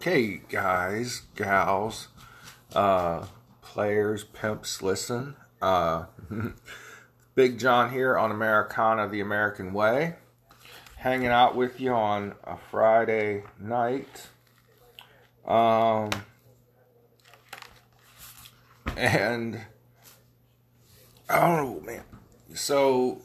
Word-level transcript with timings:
Okay, 0.00 0.40
guys, 0.48 1.24
gals, 1.36 2.08
uh, 2.74 3.26
players, 3.60 4.24
pimps, 4.24 4.80
listen. 4.80 5.36
Uh, 5.60 6.06
Big 7.34 7.58
John 7.58 7.92
here 7.92 8.16
on 8.16 8.30
Americana 8.30 9.06
the 9.10 9.20
American 9.20 9.74
Way, 9.74 10.14
hanging 10.96 11.26
out 11.26 11.54
with 11.54 11.82
you 11.82 11.92
on 11.92 12.34
a 12.44 12.56
Friday 12.56 13.42
night. 13.58 14.28
Um, 15.46 16.08
and 18.96 19.60
oh 21.28 21.78
man, 21.80 22.04
so 22.54 23.20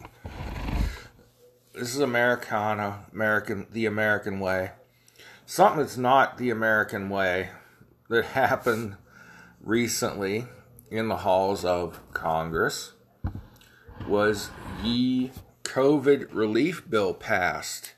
this 1.73 1.95
is 1.95 2.01
Americana, 2.01 3.05
American, 3.13 3.65
the 3.71 3.85
American 3.85 4.41
Way 4.41 4.71
something 5.45 5.79
that's 5.79 5.97
not 5.97 6.37
the 6.37 6.49
American 6.49 7.09
way 7.09 7.49
that 8.09 8.25
happened 8.37 8.97
recently 9.61 10.45
in 10.91 11.07
the 11.07 11.17
halls 11.17 11.65
of 11.65 11.99
Congress 12.13 12.93
was 14.07 14.49
the 14.83 15.31
COVID 15.63 16.27
relief 16.31 16.87
bill 16.89 17.13
passed 17.13 17.93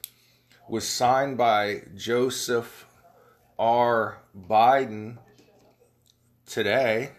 was 0.69 0.87
signed 0.87 1.37
by 1.37 1.83
Joseph 1.95 2.85
R. 3.57 4.19
Biden 4.37 5.17
today, 6.45 7.11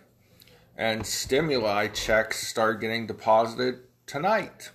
and 0.76 1.06
stimuli 1.06 1.88
checks 1.88 2.46
start 2.46 2.80
getting 2.80 3.06
deposited 3.06 3.80
tonight. 4.06 4.70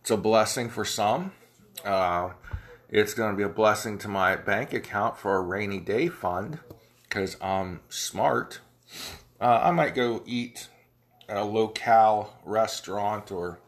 It's 0.00 0.10
a 0.10 0.16
blessing 0.16 0.68
for 0.68 0.84
some. 0.84 1.32
Uh, 1.84 2.30
it's 2.94 3.12
going 3.12 3.32
to 3.32 3.36
be 3.36 3.42
a 3.42 3.48
blessing 3.48 3.98
to 3.98 4.06
my 4.06 4.36
bank 4.36 4.72
account 4.72 5.18
for 5.18 5.34
a 5.34 5.40
rainy 5.40 5.80
day 5.80 6.06
fund 6.06 6.60
because 7.02 7.36
I'm 7.40 7.80
smart. 7.88 8.60
Uh, 9.40 9.62
I 9.64 9.72
might 9.72 9.96
go 9.96 10.22
eat 10.26 10.68
at 11.28 11.36
a 11.36 11.42
locale 11.42 12.38
restaurant 12.44 13.32
or 13.32 13.58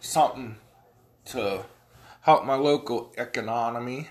something 0.00 0.56
to 1.24 1.64
help 2.20 2.44
my 2.44 2.56
local 2.56 3.10
economy, 3.16 4.08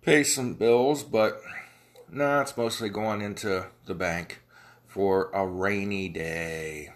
pay 0.00 0.24
some 0.24 0.54
bills, 0.54 1.02
but 1.02 1.42
no, 2.10 2.24
nah, 2.24 2.40
it's 2.40 2.56
mostly 2.56 2.88
going 2.88 3.20
into 3.20 3.66
the 3.84 3.94
bank 3.94 4.40
for 4.86 5.30
a 5.34 5.46
rainy 5.46 6.08
day. 6.08 6.94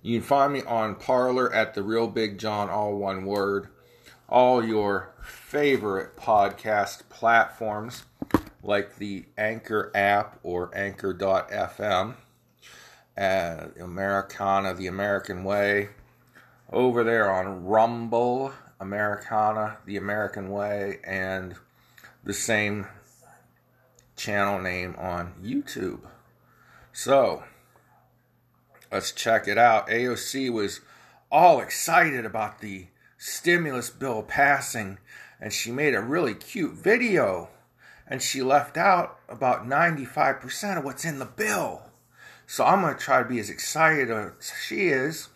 You 0.00 0.20
can 0.20 0.28
find 0.28 0.52
me 0.52 0.62
on 0.62 0.94
Parler 0.94 1.52
at 1.52 1.74
the 1.74 1.82
Real 1.82 2.06
Big 2.06 2.38
John, 2.38 2.70
all 2.70 2.96
one 2.96 3.24
word 3.24 3.68
all 4.30 4.64
your 4.64 5.10
favorite 5.22 6.16
podcast 6.16 7.02
platforms 7.08 8.04
like 8.62 8.96
the 8.96 9.24
Anchor 9.36 9.90
app 9.92 10.38
or 10.44 10.70
Anchor.fm, 10.72 12.14
uh, 13.18 13.66
Americana, 13.80 14.74
the 14.74 14.86
American 14.86 15.42
Way, 15.42 15.88
over 16.72 17.02
there 17.02 17.30
on 17.30 17.64
Rumble, 17.64 18.52
Americana, 18.78 19.78
the 19.84 19.96
American 19.96 20.50
Way, 20.50 21.00
and 21.04 21.56
the 22.22 22.32
same 22.32 22.86
channel 24.14 24.60
name 24.60 24.94
on 24.96 25.34
YouTube. 25.42 26.02
So, 26.92 27.42
let's 28.92 29.10
check 29.10 29.48
it 29.48 29.58
out. 29.58 29.88
AOC 29.88 30.52
was 30.52 30.80
all 31.32 31.60
excited 31.60 32.24
about 32.24 32.60
the 32.60 32.86
stimulus 33.20 33.90
bill 33.90 34.22
passing, 34.22 34.98
and 35.38 35.52
she 35.52 35.70
made 35.70 35.94
a 35.94 36.00
really 36.00 36.34
cute 36.34 36.72
video, 36.72 37.50
and 38.06 38.22
she 38.22 38.40
left 38.40 38.78
out 38.78 39.18
about 39.28 39.68
95% 39.68 40.78
of 40.78 40.84
what's 40.84 41.04
in 41.04 41.18
the 41.18 41.26
bill. 41.26 41.82
So 42.46 42.64
I'm 42.64 42.80
going 42.80 42.94
to 42.94 43.00
try 43.00 43.22
to 43.22 43.28
be 43.28 43.38
as 43.38 43.50
excited 43.50 44.10
as 44.10 44.50
she 44.66 44.88
is 44.88 45.28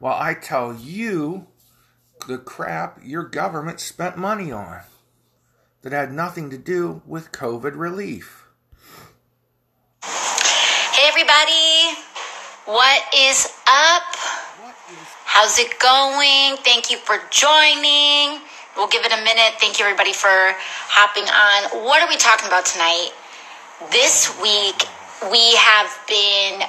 while 0.00 0.20
I 0.20 0.34
tell 0.34 0.74
you 0.74 1.46
the 2.26 2.36
crap 2.36 2.98
your 3.02 3.22
government 3.22 3.78
spent 3.80 4.18
money 4.18 4.50
on 4.50 4.80
that 5.82 5.92
had 5.92 6.12
nothing 6.12 6.50
to 6.50 6.58
do 6.58 7.00
with 7.06 7.32
COVID 7.32 7.76
relief. 7.76 8.48
Hey, 10.02 11.08
everybody. 11.08 11.96
What 12.66 13.02
is 13.14 13.48
up? 13.66 14.02
How's 15.38 15.56
it 15.60 15.78
going? 15.78 16.56
Thank 16.66 16.90
you 16.90 16.98
for 16.98 17.22
joining. 17.30 18.42
We'll 18.74 18.90
give 18.90 19.04
it 19.04 19.12
a 19.14 19.22
minute. 19.22 19.54
Thank 19.62 19.78
you, 19.78 19.84
everybody, 19.84 20.12
for 20.12 20.26
hopping 20.90 21.30
on. 21.30 21.86
What 21.86 22.02
are 22.02 22.08
we 22.10 22.16
talking 22.16 22.48
about 22.48 22.66
tonight? 22.66 23.14
This 23.92 24.34
week, 24.42 24.82
we 25.30 25.54
have 25.54 25.94
been 26.10 26.66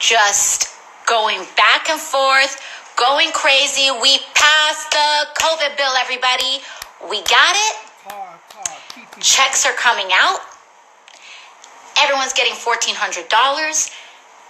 just 0.00 0.74
going 1.06 1.46
back 1.54 1.88
and 1.88 2.00
forth, 2.00 2.58
going 2.98 3.30
crazy. 3.30 3.86
We 4.02 4.18
passed 4.34 4.90
the 4.90 5.30
COVID 5.38 5.78
bill, 5.78 5.94
everybody. 5.94 6.66
We 7.06 7.22
got 7.30 7.54
it. 7.54 7.74
Checks 9.22 9.64
are 9.64 9.78
coming 9.78 10.10
out. 10.10 10.40
Everyone's 12.02 12.32
getting 12.32 12.54
$1,400 12.54 13.94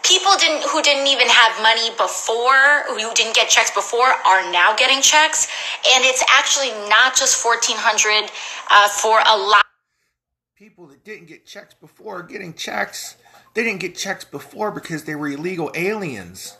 people 0.02 0.32
didn't 0.38 0.68
who 0.68 0.82
didn't 0.82 1.06
even 1.06 1.28
have 1.28 1.62
money 1.62 1.90
before 1.96 2.84
who 2.88 3.14
didn't 3.14 3.34
get 3.34 3.48
checks 3.48 3.70
before 3.70 4.06
are 4.06 4.50
now 4.52 4.74
getting 4.76 5.00
checks. 5.02 5.48
And 5.94 6.04
it's 6.04 6.22
actually 6.28 6.70
not 6.88 7.16
just 7.16 7.44
1400 7.44 8.30
uh, 8.70 8.88
for 8.88 9.20
a 9.26 9.36
lot. 9.36 9.64
People 10.56 10.86
that 10.88 11.04
didn't 11.04 11.26
get 11.26 11.46
checks 11.46 11.74
before 11.74 12.20
are 12.20 12.22
getting 12.22 12.54
checks. 12.54 13.16
They 13.54 13.64
didn't 13.64 13.80
get 13.80 13.96
checks 13.96 14.24
before 14.24 14.70
because 14.70 15.04
they 15.04 15.14
were 15.14 15.28
illegal 15.28 15.70
aliens. 15.74 16.56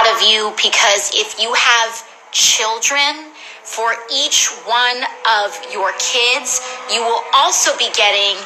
Lot 0.00 0.16
of 0.16 0.22
you 0.28 0.52
because 0.56 1.12
if 1.14 1.40
you 1.40 1.52
have 1.54 2.08
children 2.32 3.30
for 3.62 3.94
each 4.12 4.48
one 4.66 5.04
of 5.40 5.56
your 5.72 5.92
kids 5.98 6.60
you 6.92 7.00
will 7.00 7.22
also 7.32 7.70
be 7.78 7.88
getting 7.94 8.36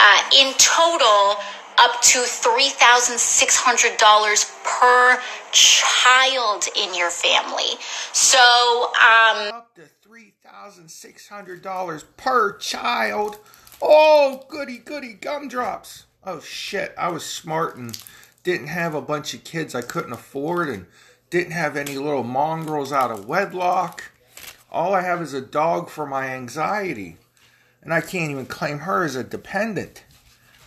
uh, 0.00 0.20
in 0.36 0.52
total 0.54 1.36
up 1.78 2.02
to 2.02 2.18
$3,600 2.18 4.64
per 4.64 5.22
child 5.52 6.64
in 6.76 6.94
your 6.94 7.08
family. 7.10 7.78
So, 8.12 8.92
um, 9.00 9.54
up 9.54 9.74
to 9.74 9.88
$3,600 10.08 12.04
per 12.16 12.56
child. 12.58 13.38
Oh, 13.82 14.44
goody, 14.48 14.78
goody 14.78 15.14
gumdrops. 15.14 16.06
Oh, 16.24 16.38
shit. 16.40 16.94
I 16.96 17.08
was 17.08 17.24
smart 17.24 17.76
and 17.76 18.00
didn't 18.42 18.68
have 18.68 18.94
a 18.94 19.02
bunch 19.02 19.34
of 19.34 19.44
kids 19.44 19.74
I 19.74 19.82
couldn't 19.82 20.12
afford 20.12 20.68
and 20.68 20.86
didn't 21.30 21.52
have 21.52 21.76
any 21.76 21.98
little 21.98 22.22
mongrels 22.22 22.92
out 22.92 23.10
of 23.10 23.26
wedlock. 23.26 24.12
All 24.70 24.94
I 24.94 25.02
have 25.02 25.20
is 25.20 25.34
a 25.34 25.40
dog 25.40 25.90
for 25.90 26.06
my 26.06 26.28
anxiety. 26.28 27.16
And 27.82 27.92
I 27.92 28.00
can't 28.00 28.30
even 28.30 28.46
claim 28.46 28.78
her 28.80 29.04
as 29.04 29.16
a 29.16 29.24
dependent. 29.24 30.04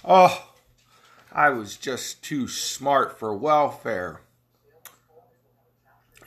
Oh, 0.05 0.46
I 1.31 1.49
was 1.49 1.77
just 1.77 2.23
too 2.23 2.47
smart 2.47 3.19
for 3.19 3.33
welfare. 3.33 4.21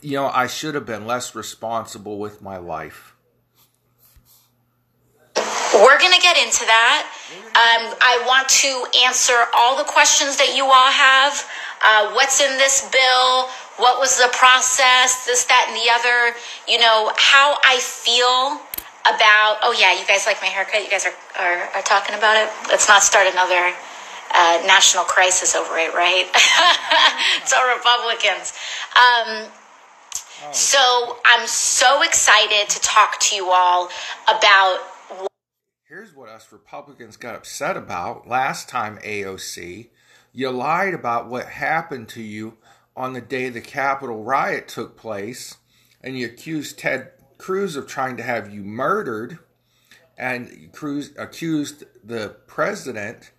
You 0.00 0.16
know, 0.16 0.28
I 0.28 0.46
should 0.46 0.74
have 0.74 0.86
been 0.86 1.06
less 1.06 1.34
responsible 1.34 2.18
with 2.18 2.40
my 2.40 2.56
life. 2.56 3.14
We're 5.74 5.98
going 5.98 6.12
to 6.12 6.20
get 6.20 6.36
into 6.36 6.64
that. 6.66 7.06
Um, 7.54 7.94
I 8.00 8.22
want 8.26 8.48
to 8.48 8.86
answer 9.06 9.34
all 9.54 9.76
the 9.76 9.84
questions 9.84 10.36
that 10.36 10.56
you 10.56 10.64
all 10.64 10.90
have. 10.90 11.32
Uh, 11.82 12.12
what's 12.14 12.40
in 12.40 12.56
this 12.58 12.88
bill? 12.90 13.48
What 13.78 13.98
was 13.98 14.18
the 14.18 14.28
process? 14.32 15.24
This, 15.24 15.44
that, 15.44 15.66
and 15.68 15.76
the 15.76 15.88
other. 15.88 16.36
You 16.68 16.78
know, 16.78 17.12
how 17.16 17.56
I 17.64 17.78
feel 17.78 18.60
about. 19.06 19.62
Oh, 19.62 19.74
yeah, 19.78 19.98
you 19.98 20.04
guys 20.06 20.26
like 20.26 20.40
my 20.42 20.48
haircut? 20.48 20.82
You 20.84 20.90
guys 20.90 21.06
are, 21.06 21.16
are, 21.38 21.64
are 21.76 21.82
talking 21.82 22.14
about 22.14 22.36
it? 22.36 22.50
Let's 22.68 22.88
not 22.88 23.02
start 23.02 23.26
another 23.30 23.72
national 24.66 25.04
crisis 25.04 25.54
over 25.54 25.76
it, 25.78 25.94
right? 25.94 26.26
so 27.44 27.56
Republicans. 27.74 28.52
Um. 28.96 29.50
So 30.52 31.18
I'm 31.26 31.46
so 31.46 32.02
excited 32.02 32.70
to 32.70 32.80
talk 32.80 33.20
to 33.20 33.36
you 33.36 33.50
all 33.52 33.90
about. 34.26 34.78
Here's 35.86 36.14
what 36.14 36.30
us 36.30 36.50
Republicans 36.50 37.18
got 37.18 37.34
upset 37.34 37.76
about 37.76 38.26
last 38.26 38.68
time, 38.68 38.98
AOC. 39.04 39.90
You 40.32 40.50
lied 40.50 40.94
about 40.94 41.28
what 41.28 41.46
happened 41.46 42.08
to 42.10 42.22
you 42.22 42.56
on 42.96 43.12
the 43.12 43.20
day 43.20 43.50
the 43.50 43.60
Capitol 43.60 44.22
riot 44.24 44.66
took 44.66 44.96
place, 44.96 45.56
and 46.00 46.18
you 46.18 46.26
accused 46.26 46.78
Ted 46.78 47.10
Cruz 47.36 47.76
of 47.76 47.86
trying 47.86 48.16
to 48.16 48.22
have 48.22 48.52
you 48.52 48.62
murdered, 48.62 49.40
and 50.16 50.70
Cruz 50.72 51.10
accused 51.18 51.84
the 52.02 52.36
president 52.46 53.32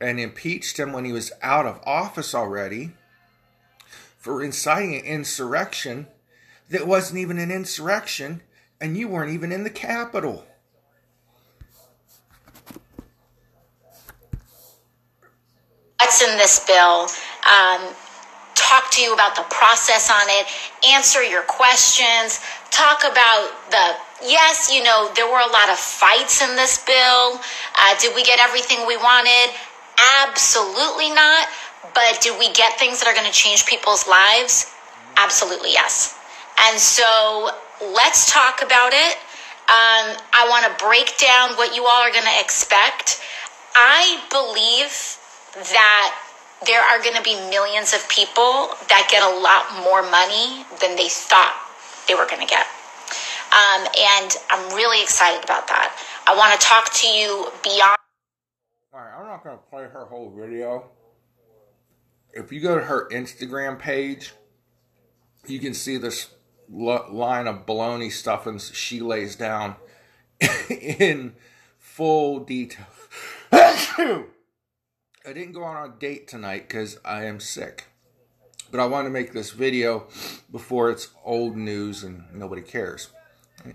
and 0.00 0.20
impeached 0.20 0.78
him 0.78 0.92
when 0.92 1.04
he 1.04 1.12
was 1.12 1.32
out 1.42 1.66
of 1.66 1.80
office 1.84 2.34
already 2.34 2.92
for 4.18 4.42
inciting 4.42 4.94
an 4.94 5.04
insurrection 5.04 6.06
that 6.68 6.86
wasn't 6.86 7.18
even 7.18 7.38
an 7.38 7.50
insurrection 7.50 8.42
and 8.80 8.96
you 8.96 9.08
weren't 9.08 9.32
even 9.32 9.52
in 9.52 9.64
the 9.64 9.70
Capitol. 9.70 10.44
What's 16.00 16.22
in 16.22 16.38
this 16.38 16.64
bill? 16.66 17.08
Um, 17.50 17.94
talk 18.54 18.90
to 18.90 19.02
you 19.02 19.12
about 19.12 19.36
the 19.36 19.44
process 19.50 20.10
on 20.10 20.26
it, 20.28 20.46
answer 20.88 21.22
your 21.22 21.42
questions, 21.42 22.40
talk 22.70 23.00
about 23.00 23.50
the 23.70 23.96
yes, 24.22 24.72
you 24.72 24.82
know, 24.82 25.10
there 25.14 25.26
were 25.26 25.40
a 25.40 25.52
lot 25.52 25.68
of 25.68 25.78
fights 25.78 26.42
in 26.42 26.56
this 26.56 26.84
bill. 26.84 27.40
Uh, 27.78 27.94
did 28.00 28.14
we 28.14 28.24
get 28.24 28.38
everything 28.38 28.86
we 28.86 28.96
wanted? 28.96 29.54
Absolutely 29.98 31.10
not. 31.10 31.48
But 31.94 32.20
do 32.20 32.36
we 32.38 32.52
get 32.52 32.78
things 32.78 33.00
that 33.00 33.08
are 33.08 33.14
going 33.14 33.26
to 33.26 33.32
change 33.32 33.64
people's 33.66 34.06
lives? 34.06 34.72
Absolutely 35.16 35.72
yes. 35.72 36.18
And 36.68 36.78
so 36.78 37.50
let's 37.80 38.32
talk 38.32 38.62
about 38.62 38.92
it. 38.92 39.16
Um, 39.66 40.14
I 40.32 40.46
want 40.48 40.64
to 40.66 40.84
break 40.84 41.16
down 41.18 41.56
what 41.56 41.74
you 41.74 41.84
all 41.84 42.02
are 42.02 42.12
going 42.12 42.24
to 42.24 42.40
expect. 42.40 43.20
I 43.74 44.22
believe 44.30 45.18
that 45.54 46.14
there 46.64 46.80
are 46.80 47.02
going 47.02 47.16
to 47.16 47.22
be 47.22 47.34
millions 47.50 47.92
of 47.92 48.08
people 48.08 48.72
that 48.88 49.08
get 49.10 49.22
a 49.22 49.32
lot 49.40 49.68
more 49.84 50.02
money 50.08 50.64
than 50.80 50.96
they 50.96 51.08
thought 51.08 51.56
they 52.08 52.14
were 52.14 52.26
going 52.26 52.40
to 52.40 52.48
get. 52.48 52.66
Um, 53.52 53.86
and 53.96 54.36
I'm 54.50 54.74
really 54.74 55.02
excited 55.02 55.44
about 55.44 55.66
that. 55.68 55.96
I 56.26 56.36
want 56.36 56.58
to 56.58 56.60
talk 56.64 56.92
to 57.02 57.08
you 57.08 57.50
beyond. 57.62 58.05
All 58.96 59.02
right, 59.02 59.12
I'm 59.14 59.26
not 59.26 59.44
going 59.44 59.58
to 59.58 59.62
play 59.64 59.82
her 59.82 60.06
whole 60.06 60.30
video. 60.30 60.88
If 62.32 62.50
you 62.50 62.60
go 62.60 62.76
to 62.76 62.84
her 62.84 63.10
Instagram 63.10 63.78
page, 63.78 64.32
you 65.46 65.58
can 65.58 65.74
see 65.74 65.98
this 65.98 66.30
line 66.70 67.46
of 67.46 67.66
baloney 67.66 68.10
stuffings 68.10 68.74
she 68.74 69.00
lays 69.00 69.36
down 69.36 69.76
in 70.70 71.34
full 71.78 72.40
detail. 72.40 72.86
I 73.52 74.24
didn't 75.26 75.52
go 75.52 75.64
on 75.64 75.90
a 75.90 75.92
date 76.00 76.26
tonight 76.26 76.66
because 76.66 76.98
I 77.04 77.24
am 77.24 77.38
sick. 77.38 77.84
But 78.70 78.80
I 78.80 78.86
want 78.86 79.04
to 79.06 79.10
make 79.10 79.34
this 79.34 79.50
video 79.50 80.06
before 80.50 80.88
it's 80.90 81.08
old 81.22 81.54
news 81.54 82.02
and 82.02 82.24
nobody 82.32 82.62
cares. 82.62 83.10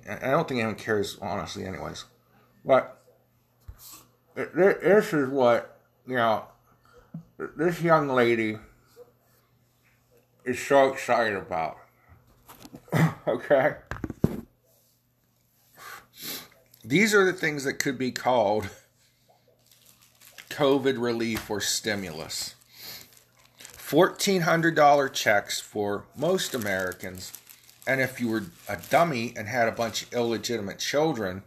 I 0.10 0.32
don't 0.32 0.48
think 0.48 0.62
anyone 0.62 0.76
cares, 0.76 1.20
honestly, 1.22 1.66
anyways. 1.66 2.06
But 2.66 3.01
this 4.36 5.14
is 5.14 5.30
what, 5.30 5.78
you 6.08 6.16
know, 6.16 6.46
this 7.58 7.82
young 7.82 8.10
lady 8.10 8.58
is 10.46 10.60
so 10.60 10.92
excited 10.92 11.36
about. 11.36 11.78
okay? 13.28 13.76
These 16.84 17.14
are 17.14 17.26
the 17.26 17.34
things 17.34 17.64
that 17.64 17.74
could 17.74 17.98
be 17.98 18.12
called 18.12 18.70
COVID 20.50 21.00
relief 21.00 21.50
or 21.50 21.62
stimulus. 21.62 22.56
$1,400 23.60 25.14
checks 25.14 25.60
for 25.60 26.06
most 26.16 26.56
Americans. 26.56 27.34
And 27.86 28.00
if 28.00 28.22
you 28.22 28.30
were 28.30 28.44
a 28.70 28.78
dummy 28.90 29.34
and 29.36 29.48
had 29.48 29.68
a 29.68 29.72
bunch 29.72 30.04
of 30.04 30.14
illegitimate 30.14 30.80
children, 30.80 31.44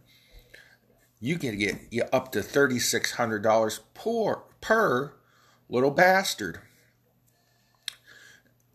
you 1.24 1.38
can 1.38 1.56
get 1.56 1.78
you 1.90 2.04
up 2.12 2.30
to 2.32 2.40
$3,600 2.40 4.40
per, 4.60 5.14
little 5.70 5.90
bastard. 5.90 6.60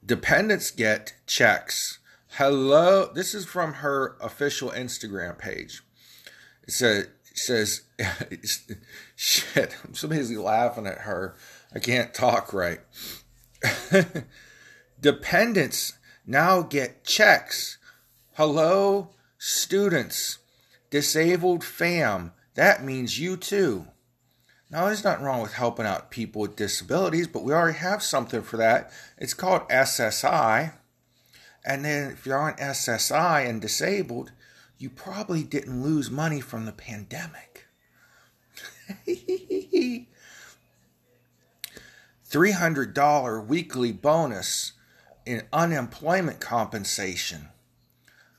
Dependents 0.03 0.71
get 0.71 1.13
checks. 1.27 1.99
Hello, 2.37 3.11
this 3.13 3.35
is 3.35 3.45
from 3.45 3.73
her 3.73 4.15
official 4.19 4.71
Instagram 4.71 5.37
page. 5.37 5.83
It 6.63 6.71
says, 6.71 7.09
says, 7.35 7.83
shit, 9.15 9.77
I'm 9.85 9.93
so 9.93 10.07
busy 10.07 10.35
laughing 10.35 10.87
at 10.87 11.01
her. 11.01 11.35
I 11.75 11.77
can't 11.77 12.15
talk 12.15 12.51
right. 12.51 12.79
Dependents 14.99 15.93
now 16.25 16.63
get 16.63 17.03
checks. 17.03 17.77
Hello, 18.33 19.11
students, 19.37 20.39
disabled 20.89 21.63
fam. 21.63 22.31
That 22.59 22.83
means 22.83 23.17
you 23.17 23.37
too. 23.37 23.87
Now, 24.69 24.87
there's 24.87 25.05
nothing 25.05 25.23
wrong 25.23 25.41
with 25.41 25.53
helping 25.53 25.85
out 25.85 26.11
people 26.11 26.41
with 26.41 26.57
disabilities, 26.57 27.25
but 27.25 27.45
we 27.45 27.53
already 27.53 27.77
have 27.77 28.03
something 28.03 28.41
for 28.41 28.57
that. 28.57 28.91
It's 29.17 29.33
called 29.33 29.69
SSI. 29.69 30.73
And 31.63 31.85
then 31.85 32.11
if 32.11 32.25
you're 32.25 32.37
on 32.37 32.55
SSI 32.55 33.47
and 33.47 33.61
disabled, 33.61 34.33
you 34.77 34.89
probably 34.89 35.41
didn't 35.41 35.81
lose 35.81 36.11
money 36.11 36.41
from 36.41 36.65
the 36.65 36.73
pandemic. 36.73 37.65
$300 42.29 43.47
weekly 43.47 43.93
bonus 43.93 44.73
in 45.25 45.43
unemployment 45.53 46.41
compensation. 46.41 47.47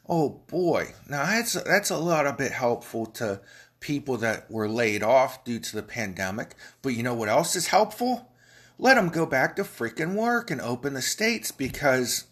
Oh 0.06 0.40
boy, 0.48 0.92
now 1.08 1.24
that's 1.24 1.52
that's 1.52 1.88
a 1.88 1.96
little 1.96 2.32
bit 2.32 2.50
helpful 2.50 3.06
to 3.06 3.40
people 3.80 4.16
that 4.18 4.50
were 4.50 4.68
laid 4.68 5.02
off 5.02 5.44
due 5.44 5.58
to 5.58 5.76
the 5.76 5.82
pandemic. 5.82 6.54
But 6.82 6.90
you 6.90 7.02
know 7.02 7.14
what 7.14 7.28
else 7.28 7.56
is 7.56 7.68
helpful? 7.68 8.30
Let 8.78 8.94
them 8.94 9.08
go 9.08 9.26
back 9.26 9.56
to 9.56 9.62
freaking 9.62 10.14
work 10.14 10.50
and 10.50 10.60
open 10.60 10.94
the 10.94 11.02
states 11.02 11.50
because 11.50 12.24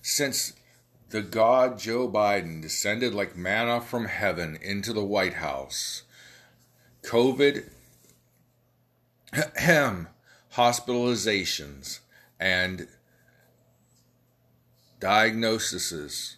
since 0.00 0.52
the 1.10 1.22
God 1.22 1.78
Joe 1.78 2.08
Biden 2.08 2.60
descended 2.60 3.14
like 3.14 3.36
manna 3.36 3.80
from 3.80 4.06
heaven 4.06 4.58
into 4.60 4.92
the 4.92 5.04
White 5.04 5.34
House. 5.34 6.02
COVID, 7.02 7.70
hospitalizations, 10.54 12.00
and 12.40 12.88
diagnoses 14.98 16.36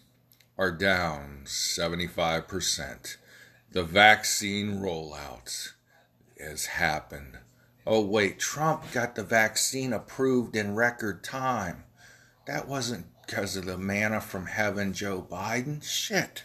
are 0.57 0.71
down 0.71 1.41
75%. 1.45 3.17
The 3.71 3.83
vaccine 3.83 4.79
rollout 4.79 5.73
has 6.39 6.65
happened. 6.65 7.37
Oh, 7.85 8.01
wait, 8.01 8.39
Trump 8.39 8.91
got 8.91 9.15
the 9.15 9.23
vaccine 9.23 9.93
approved 9.93 10.55
in 10.55 10.75
record 10.75 11.23
time. 11.23 11.83
That 12.45 12.67
wasn't 12.67 13.05
because 13.25 13.55
of 13.55 13.65
the 13.65 13.77
manna 13.77 14.21
from 14.21 14.47
heaven, 14.47 14.93
Joe 14.93 15.25
Biden. 15.29 15.83
Shit. 15.83 16.43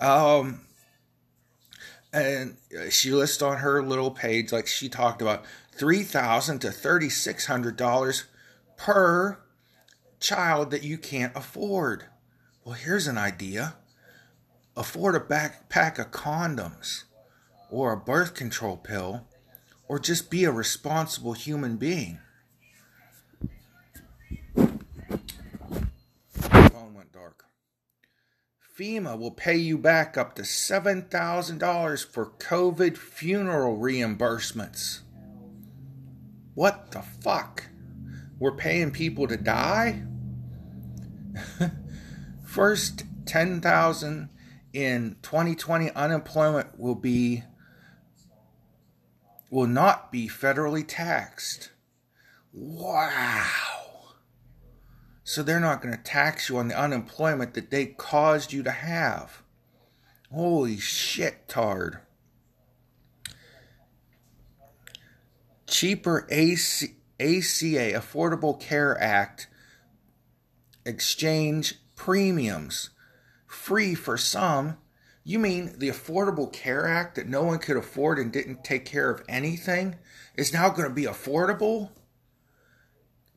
Um, 0.00 0.60
and 2.12 2.56
she 2.90 3.10
lists 3.10 3.42
on 3.42 3.58
her 3.58 3.82
little 3.82 4.10
page, 4.10 4.52
like 4.52 4.66
she 4.66 4.88
talked 4.88 5.20
about, 5.20 5.44
three 5.72 6.02
thousand 6.02 6.60
to 6.60 6.70
thirty 6.70 7.08
six 7.08 7.46
hundred 7.46 7.76
dollars 7.76 8.24
per 8.76 9.38
child 10.20 10.70
that 10.70 10.82
you 10.82 10.96
can't 10.96 11.34
afford. 11.36 12.04
Well, 12.64 12.74
here's 12.74 13.06
an 13.06 13.18
idea: 13.18 13.74
afford 14.80 15.14
a 15.14 15.20
backpack 15.20 15.98
of 15.98 16.10
condoms, 16.10 17.04
or 17.70 17.92
a 17.92 17.96
birth 17.98 18.32
control 18.32 18.78
pill, 18.78 19.28
or 19.86 19.98
just 19.98 20.30
be 20.30 20.44
a 20.44 20.50
responsible 20.50 21.34
human 21.34 21.76
being. 21.76 22.18
FEMA 28.78 29.18
will 29.18 29.30
pay 29.30 29.56
you 29.56 29.76
back 29.76 30.16
up 30.16 30.34
to 30.34 30.40
$7,000 30.40 32.06
for 32.06 32.30
COVID 32.38 32.96
funeral 32.96 33.76
reimbursements. 33.76 35.00
What 36.54 36.92
the 36.92 37.02
fuck? 37.02 37.66
We're 38.38 38.56
paying 38.56 38.90
people 38.90 39.28
to 39.28 39.36
die? 39.36 40.04
First 42.46 43.04
10,000 43.26 44.30
in 44.72 45.16
2020 45.22 45.90
unemployment 45.92 46.78
will 46.78 46.94
be 46.94 47.44
will 49.50 49.66
not 49.66 50.12
be 50.12 50.28
federally 50.28 50.84
taxed. 50.86 51.70
Wow. 52.52 53.46
So 55.24 55.42
they're 55.42 55.60
not 55.60 55.82
going 55.82 55.96
to 55.96 56.02
tax 56.02 56.48
you 56.48 56.58
on 56.58 56.68
the 56.68 56.80
unemployment 56.80 57.54
that 57.54 57.70
they 57.70 57.86
caused 57.86 58.52
you 58.52 58.62
to 58.62 58.70
have. 58.70 59.42
Holy 60.32 60.76
shit, 60.76 61.48
tard. 61.48 61.98
Cheaper 65.66 66.26
AC, 66.30 66.94
ACA, 67.18 67.92
Affordable 67.94 68.58
Care 68.58 69.00
Act, 69.00 69.48
exchange 70.84 71.74
premiums. 71.94 72.90
Free 73.50 73.94
for 73.94 74.16
some. 74.16 74.78
You 75.24 75.38
mean 75.38 75.74
the 75.78 75.88
Affordable 75.88 76.50
Care 76.52 76.86
Act 76.86 77.16
that 77.16 77.28
no 77.28 77.42
one 77.42 77.58
could 77.58 77.76
afford 77.76 78.18
and 78.18 78.32
didn't 78.32 78.64
take 78.64 78.84
care 78.84 79.10
of 79.10 79.22
anything 79.28 79.96
is 80.34 80.52
now 80.52 80.70
going 80.70 80.88
to 80.88 80.94
be 80.94 81.04
affordable? 81.04 81.90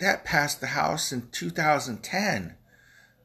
that 0.03 0.25
passed 0.25 0.59
the 0.59 0.67
House 0.67 1.11
in 1.11 1.29
2010, 1.31 2.55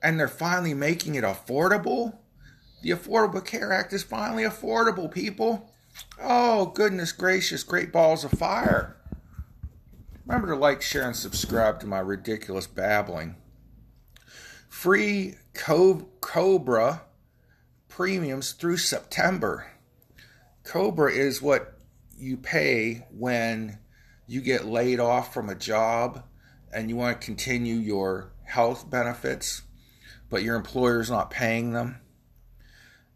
and 0.03 0.21
they're 0.21 0.29
finally 0.29 0.75
making 0.75 1.17
it 1.17 1.25
affordable. 1.25 2.19
The 2.83 2.91
Affordable 2.91 3.45
Care 3.45 3.73
Act 3.73 3.93
is 3.93 4.05
finally 4.05 4.45
affordable, 4.45 5.11
people. 5.11 5.73
Oh, 6.23 6.67
goodness 6.67 7.13
gracious, 7.13 7.65
great 7.65 7.93
balls 7.93 8.25
of 8.25 8.31
fire. 8.31 8.97
Remember 10.25 10.49
to 10.49 10.57
like, 10.57 10.83
share, 10.83 11.07
and 11.07 11.17
subscribe 11.17 11.81
to 11.81 11.87
my 11.87 11.99
ridiculous 11.99 12.67
babbling. 12.67 13.35
Free 14.69 15.35
Cobra 15.55 17.03
premiums 17.89 18.53
through 18.53 18.77
September. 18.77 19.67
Cobra 20.63 21.11
is 21.11 21.43
what 21.43 21.79
you 22.17 22.37
pay 22.37 23.07
when 23.11 23.79
you 24.27 24.41
get 24.41 24.67
laid 24.67 25.01
off 25.01 25.33
from 25.33 25.49
a 25.49 25.55
job 25.55 26.23
and 26.73 26.89
you 26.89 26.97
want 26.97 27.21
to 27.21 27.25
continue 27.25 27.77
your 27.77 28.33
health 28.45 28.89
benefits, 28.89 29.63
but 30.29 30.43
your 30.43 30.55
employer's 30.55 31.11
not 31.11 31.31
paying 31.31 31.73
them. 31.73 32.01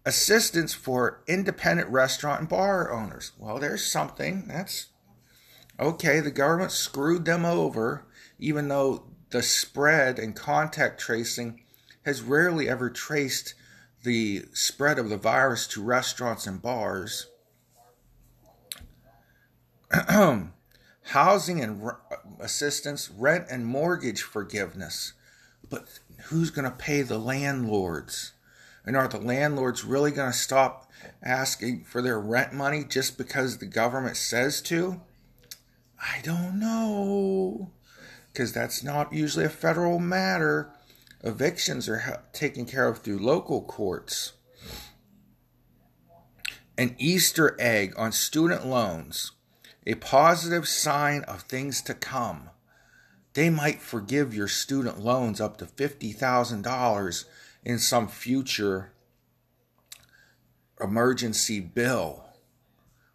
Assistance 0.05 0.75
for 0.75 1.23
independent 1.29 1.89
restaurant 1.91 2.41
and 2.41 2.49
bar 2.49 2.91
owners. 2.91 3.33
Well, 3.39 3.61
there's 3.61 3.87
something. 3.87 4.49
That's 4.49 4.89
okay. 5.79 6.19
The 6.21 6.31
government 6.31 6.73
screwed 6.73 7.25
them 7.25 7.45
over, 7.45 8.07
even 8.39 8.69
though 8.69 9.13
the 9.33 9.43
spread 9.43 10.19
and 10.19 10.37
contact 10.37 11.01
tracing 11.01 11.63
has 12.05 12.23
rarely 12.23 12.69
ever 12.69 12.91
traced 12.91 13.55
the 14.05 14.45
spread 14.53 14.99
of 14.99 15.09
the 15.09 15.17
virus 15.17 15.67
to 15.69 15.83
restaurants 15.83 16.47
and 16.47 16.61
bars. 16.61 17.29
Housing 21.07 21.61
and 21.61 21.91
assistance, 22.41 23.11
rent 23.11 23.47
and 23.51 23.67
mortgage 23.67 24.23
forgiveness. 24.23 25.15
But 25.69 26.01
who's 26.25 26.51
going 26.51 26.71
to 26.71 26.77
pay 26.77 27.03
the 27.03 27.19
landlords? 27.19 28.33
And 28.85 28.97
are 28.97 29.09
the 29.09 29.19
landlords 29.19 29.85
really 29.85 30.11
going 30.11 30.33
to 30.33 30.37
stop 30.37 30.91
asking 31.23 31.85
for 31.85 32.03
their 32.03 32.19
rent 32.19 32.53
money 32.53 32.85
just 32.85 33.17
because 33.17 33.59
the 33.59 33.67
government 33.67 34.17
says 34.17 34.61
to? 34.63 35.01
I 36.01 36.21
don't 36.23 36.59
know. 36.59 37.71
Because 38.33 38.53
that's 38.53 38.83
not 38.83 39.13
usually 39.13 39.45
a 39.45 39.51
federal 39.51 39.99
matter. 39.99 40.71
Evictions 41.23 41.89
are 41.89 42.25
taken 42.33 42.67
care 42.67 42.89
of 42.89 42.99
through 42.99 43.19
local 43.19 43.63
courts. 43.63 44.33
An 46.79 46.97
Easter 46.99 47.55
egg 47.61 47.93
on 47.97 48.13
student 48.13 48.67
loans, 48.67 49.33
a 49.87 49.95
positive 49.97 50.67
sign 50.67 51.23
of 51.25 51.43
things 51.43 51.83
to 51.83 51.95
come. 51.95 52.49
They 53.35 53.51
might 53.51 53.81
forgive 53.81 54.35
your 54.35 54.49
student 54.49 55.01
loans 55.01 55.41
up 55.41 55.59
to 55.59 55.67
$50,000 55.67 57.25
in 57.65 57.79
some 57.79 58.09
future 58.09 58.93
emergency 60.81 61.61
bill. 61.61 62.25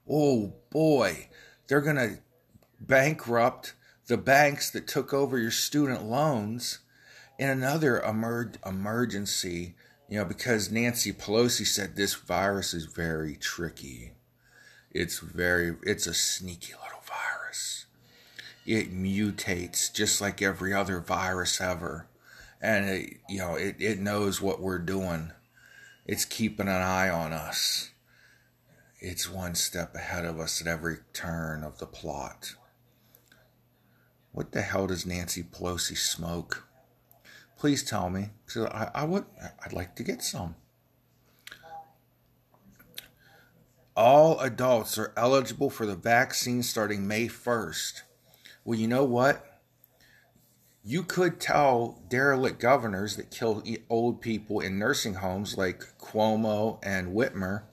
Oh 0.09 0.53
boy, 0.69 1.27
they're 1.67 1.81
going 1.81 1.97
to 1.97 2.19
bankrupt 2.79 3.74
the 4.08 4.18
banks 4.18 4.72
that 4.72 4.88
took 4.88 5.14
over 5.14 5.38
your 5.38 5.52
student 5.52 6.04
loans 6.04 6.80
in 7.38 7.50
another 7.50 8.04
emer- 8.04 8.54
emergency, 8.66 9.76
you 10.10 10.18
know, 10.18 10.26
because 10.26 10.72
Nancy 10.72 11.12
Pelosi 11.12 11.68
said 11.68 11.96
this 11.96 12.16
virus 12.16 12.74
is 12.74 12.86
very 12.86 13.36
tricky. 13.36 14.14
It's 14.92 15.20
very, 15.20 15.76
it's 15.84 16.08
a 16.08 16.14
sneaky 16.14 16.74
little 16.74 17.04
virus. 17.06 17.86
It 18.66 18.94
mutates 18.94 19.94
just 19.94 20.22
like 20.22 20.42
every 20.42 20.74
other 20.74 21.00
virus 21.00 21.60
ever. 21.62 22.08
And, 22.62 22.90
it, 22.90 23.18
you 23.30 23.40
know, 23.40 23.56
it, 23.56 23.76
it 23.80 24.00
knows 24.00 24.42
what 24.42 24.62
we're 24.62 24.80
doing. 24.80 25.32
It's 26.06 26.26
keeping 26.26 26.68
an 26.68 26.82
eye 26.82 27.10
on 27.10 27.34
us. 27.34 27.92
It's 29.00 29.30
one 29.30 29.54
step 29.54 29.94
ahead 29.94 30.26
of 30.26 30.40
us 30.40 30.62
at 30.62 30.68
every 30.68 31.00
turn 31.14 31.64
of 31.64 31.78
the 31.78 31.86
plot. 31.86 32.56
What 34.38 34.51
the 34.51 34.62
hell 34.62 34.86
does 34.86 35.03
Nancy 35.03 35.41
Pelosi 35.41 35.98
smoke? 35.98 36.67
please 37.58 37.84
tell 37.84 38.10
me 38.10 38.29
because 38.46 38.65
I, 38.67 38.91
I 38.94 39.03
would 39.03 39.25
I'd 39.65 39.74
like 39.74 39.96
to 39.96 40.03
get 40.03 40.22
some. 40.22 40.56
All 43.96 44.39
adults 44.39 45.00
are 45.00 45.12
eligible 45.17 45.72
for 45.72 45.88
the 45.88 45.96
vaccine 45.96 46.62
starting 46.62 47.08
May 47.08 47.27
1st. 47.27 48.01
Well, 48.63 48.77
you 48.77 48.88
know 48.88 49.03
what? 49.03 49.60
You 50.84 51.01
could 51.01 51.39
tell 51.39 52.03
derelict 52.08 52.60
governors 52.60 53.15
that 53.15 53.32
kill 53.32 53.63
old 53.89 54.22
people 54.22 54.60
in 54.60 54.77
nursing 54.77 55.15
homes 55.15 55.58
like 55.58 55.84
Cuomo 56.00 56.77
and 56.84 57.15
Whitmer 57.15 57.63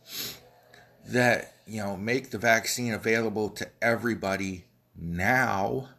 that, 1.07 1.53
you 1.67 1.83
know, 1.83 1.95
make 1.95 2.31
the 2.31 2.39
vaccine 2.39 2.95
available 2.95 3.51
to 3.51 3.69
everybody 3.83 4.65
now. 4.97 5.91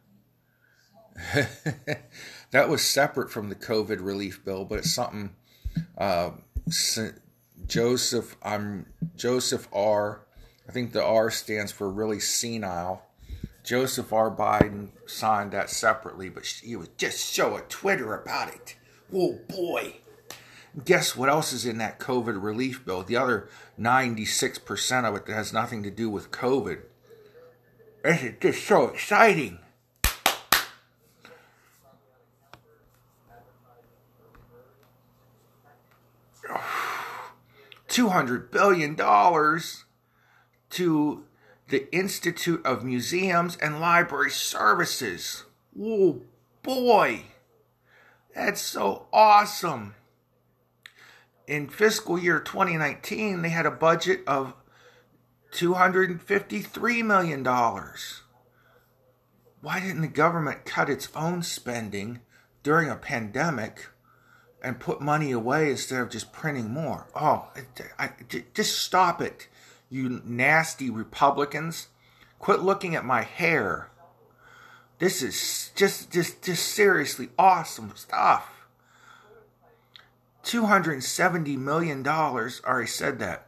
that 2.51 2.69
was 2.69 2.83
separate 2.83 3.31
from 3.31 3.49
the 3.49 3.55
COVID 3.55 4.03
relief 4.05 4.43
bill, 4.43 4.65
but 4.65 4.79
it's 4.79 4.93
something 4.93 5.35
uh, 5.97 6.31
Joseph 7.67 8.35
I'm 8.43 8.87
Joseph 9.15 9.67
R. 9.71 10.21
I 10.67 10.71
think 10.71 10.91
the 10.91 11.03
R 11.03 11.29
stands 11.29 11.71
for 11.71 11.89
really 11.89 12.19
senile. 12.19 13.03
Joseph 13.63 14.13
R. 14.13 14.29
Biden 14.29 14.89
signed 15.07 15.51
that 15.51 15.69
separately, 15.69 16.29
but 16.29 16.45
he 16.45 16.75
would 16.75 16.97
just 16.97 17.33
show 17.33 17.55
a 17.55 17.61
Twitter 17.61 18.13
about 18.13 18.49
it. 18.49 18.75
Oh 19.13 19.39
boy. 19.47 19.95
Guess 20.83 21.15
what 21.15 21.29
else 21.29 21.53
is 21.53 21.65
in 21.65 21.77
that 21.77 21.99
COVID 21.99 22.41
relief 22.43 22.85
bill? 22.85 23.01
The 23.01 23.15
other 23.15 23.47
96% 23.79 25.05
of 25.05 25.15
it 25.15 25.25
that 25.25 25.33
has 25.33 25.53
nothing 25.53 25.83
to 25.83 25.89
do 25.89 26.09
with 26.09 26.31
COVID. 26.31 26.81
This 28.03 28.23
is 28.23 28.33
just 28.39 28.65
so 28.65 28.89
exciting. 28.89 29.59
$200 37.95 38.51
billion 38.51 38.97
to 40.69 41.23
the 41.69 41.95
Institute 41.95 42.65
of 42.65 42.83
Museums 42.83 43.55
and 43.55 43.79
Library 43.79 44.31
Services. 44.31 45.45
Oh 45.79 46.21
boy, 46.61 47.23
that's 48.35 48.59
so 48.59 49.07
awesome. 49.13 49.95
In 51.47 51.69
fiscal 51.69 52.19
year 52.19 52.41
2019, 52.41 53.41
they 53.41 53.49
had 53.49 53.65
a 53.65 53.71
budget 53.71 54.21
of 54.27 54.53
$253 55.53 57.05
million. 57.05 57.45
Why 59.61 59.79
didn't 59.79 60.01
the 60.01 60.07
government 60.09 60.65
cut 60.65 60.89
its 60.89 61.07
own 61.15 61.43
spending 61.43 62.19
during 62.61 62.89
a 62.89 62.97
pandemic 62.97 63.87
and 64.65 64.79
put 64.79 64.99
money 64.99 65.31
away 65.31 65.69
instead 65.69 66.01
of 66.01 66.09
just 66.09 66.33
printing 66.33 66.71
more. 66.71 67.05
Oh, 67.15 67.49
I, 67.99 68.05
I, 68.05 68.09
just 68.55 68.79
stop 68.79 69.21
it, 69.21 69.47
you 69.91 70.23
nasty 70.25 70.89
Republicans. 70.89 71.89
Quit 72.39 72.61
looking 72.61 72.95
at 72.95 73.05
my 73.05 73.21
hair. 73.21 73.91
This 74.97 75.21
is 75.21 75.69
just, 75.75 76.11
just, 76.11 76.41
just 76.41 76.65
seriously 76.67 77.29
awesome 77.37 77.93
stuff. 77.95 78.65
$270 80.43 81.57
million. 81.59 82.05
Already 82.07 82.87
said 82.87 83.19
that. 83.19 83.45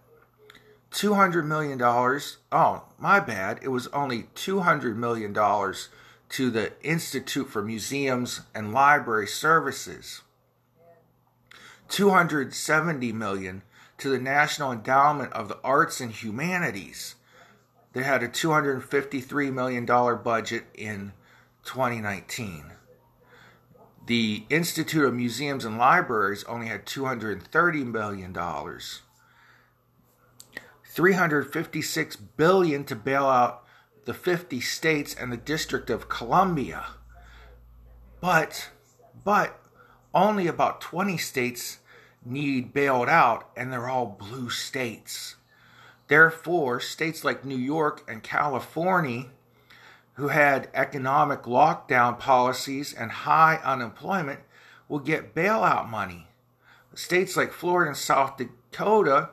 $200 0.92 1.46
million. 1.46 1.82
Oh, 1.82 2.84
my 3.00 3.20
bad. 3.20 3.60
It 3.64 3.70
was 3.70 3.88
only 3.88 4.24
$200 4.36 4.96
million 4.96 5.34
to 5.34 6.52
the 6.52 6.74
Institute 6.84 7.50
for 7.50 7.64
Museums 7.64 8.42
and 8.54 8.72
Library 8.72 9.28
Services. 9.28 10.22
270 11.90 13.12
million 13.12 13.64
to 13.98 14.10
the 14.10 14.20
National 14.20 14.72
Endowment 14.72 15.34
of 15.34 15.48
the 15.48 15.60
Arts 15.64 16.00
and 16.00 16.12
Humanities. 16.12 17.16
They 17.94 18.04
had 18.04 18.22
a 18.22 18.28
253 18.28 19.52
million 19.52 19.86
dollar 19.86 20.16
budget 20.16 20.66
in 20.74 21.14
2019. 21.64 22.72
The 24.06 24.46
Institute 24.50 25.04
of 25.04 25.14
Museums 25.14 25.66
and 25.66 25.78
Libraries 25.78 26.44
only 26.46 26.68
had 26.68 26.86
230 26.86 27.84
million 27.84 28.32
dollars. 28.32 29.02
356 30.86 32.16
billion 32.16 32.84
to 32.86 32.96
bail 32.96 33.26
out 33.26 33.64
the 34.06 34.14
50 34.14 34.62
states 34.62 35.14
and 35.14 35.32
the 35.32 35.38
District 35.38 35.90
of 35.90 36.08
Columbia. 36.08 36.86
But 38.22 38.70
but 39.24 39.60
only 40.14 40.48
about 40.48 40.82
20 40.82 41.18
states 41.18 41.80
need 42.26 42.74
bailed 42.74 43.10
out, 43.10 43.50
and 43.56 43.72
they're 43.72 43.90
all 43.90 44.18
blue 44.20 44.50
states. 44.50 45.36
Therefore, 46.08 46.80
states 46.80 47.24
like 47.24 47.44
New 47.44 47.58
York 47.58 48.04
and 48.10 48.24
California, 48.24 49.26
who 50.14 50.30
had 50.30 50.70
economic 50.74 51.44
lockdown 51.44 52.18
policies 52.18 52.94
and 52.94 53.12
high 53.12 53.60
unemployment, 53.64 54.40
will 54.88 55.00
get 55.00 55.36
bailout 55.36 55.90
money. 55.90 56.28
States 56.96 57.38
like 57.38 57.52
Florida 57.52 57.90
and 57.90 57.98
South 57.98 58.38
Dakota, 58.38 59.30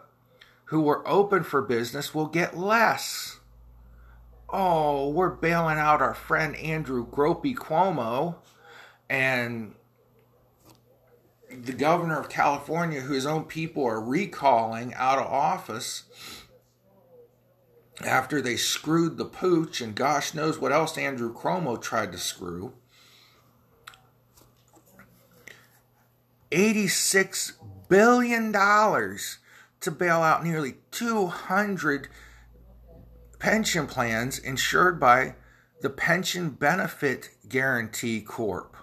who 0.66 0.80
were 0.82 1.06
open 1.08 1.42
for 1.44 1.62
business, 1.62 2.14
will 2.14 2.26
get 2.26 2.56
less. 2.56 3.40
oh, 4.52 5.08
we're 5.08 5.30
bailing 5.30 5.78
out 5.78 6.00
our 6.00 6.14
friend 6.14 6.54
Andrew 6.56 7.06
Gropey 7.06 7.56
Cuomo 7.56 8.36
and 9.08 9.74
the 11.62 11.72
governor 11.72 12.18
of 12.18 12.28
California, 12.28 13.00
whose 13.00 13.26
own 13.26 13.44
people 13.44 13.84
are 13.84 14.00
recalling 14.00 14.94
out 14.94 15.18
of 15.18 15.26
office 15.26 16.04
after 18.02 18.40
they 18.40 18.56
screwed 18.56 19.16
the 19.16 19.24
pooch, 19.24 19.80
and 19.80 19.94
gosh 19.94 20.34
knows 20.34 20.58
what 20.58 20.72
else 20.72 20.98
Andrew 20.98 21.32
Cuomo 21.32 21.80
tried 21.80 22.12
to 22.12 22.18
screw. 22.18 22.72
$86 26.50 27.52
billion 27.88 28.52
to 28.52 29.90
bail 29.90 30.22
out 30.22 30.44
nearly 30.44 30.76
200 30.90 32.08
pension 33.38 33.86
plans 33.86 34.38
insured 34.38 34.98
by 34.98 35.34
the 35.80 35.90
Pension 35.90 36.50
Benefit 36.50 37.30
Guaranty 37.48 38.20
Corp. 38.20 38.74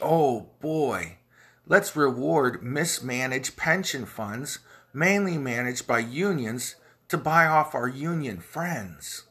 Oh 0.00 0.50
boy, 0.60 1.18
let's 1.66 1.94
reward 1.94 2.62
mismanaged 2.62 3.56
pension 3.56 4.06
funds, 4.06 4.58
mainly 4.92 5.38
managed 5.38 5.86
by 5.86 6.00
unions, 6.00 6.76
to 7.08 7.16
buy 7.16 7.46
off 7.46 7.74
our 7.74 7.88
union 7.88 8.40
friends. 8.40 9.24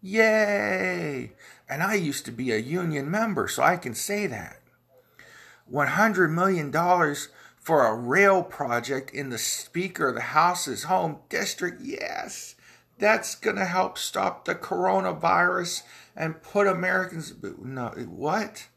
Yay! 0.00 1.32
And 1.68 1.82
I 1.82 1.94
used 1.94 2.24
to 2.26 2.32
be 2.32 2.52
a 2.52 2.58
union 2.58 3.10
member, 3.10 3.48
so 3.48 3.62
I 3.62 3.76
can 3.76 3.94
say 3.94 4.26
that. 4.26 4.60
$100 5.70 6.30
million 6.30 6.72
for 7.58 7.86
a 7.86 7.94
rail 7.94 8.42
project 8.42 9.10
in 9.10 9.28
the 9.28 9.38
Speaker 9.38 10.08
of 10.08 10.14
the 10.14 10.20
House's 10.20 10.84
home 10.84 11.18
district. 11.28 11.82
Yes, 11.82 12.54
that's 12.98 13.34
going 13.34 13.56
to 13.56 13.66
help 13.66 13.98
stop 13.98 14.46
the 14.46 14.54
coronavirus 14.54 15.82
and 16.16 16.42
put 16.42 16.66
Americans. 16.66 17.34
No, 17.62 17.88
what? 18.08 18.68